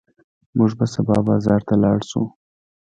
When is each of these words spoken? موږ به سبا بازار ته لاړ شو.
موږ 0.57 0.71
به 0.77 0.85
سبا 0.93 1.17
بازار 1.27 1.61
ته 1.67 1.75
لاړ 1.83 1.99
شو. 2.09 2.23